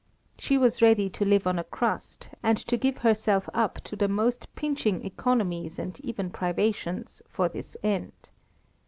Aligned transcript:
She 0.39 0.57
was 0.57 0.81
ready 0.81 1.11
to 1.11 1.23
live 1.23 1.45
on 1.45 1.59
a 1.59 1.63
crust, 1.63 2.29
and 2.41 2.57
to 2.57 2.75
give 2.75 2.97
herself 3.05 3.47
up 3.53 3.75
to 3.83 3.95
the 3.95 4.07
most 4.07 4.47
pinching 4.55 5.05
economies 5.05 5.77
and 5.77 5.99
even 5.99 6.31
privations, 6.31 7.21
for 7.29 7.47
this 7.47 7.77
end. 7.83 8.31